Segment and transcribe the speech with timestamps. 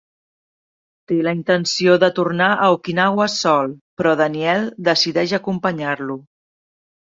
[1.11, 6.21] Té la intenció de tornar a Okinawa sol, però Daniel decideix acompanyar-lo.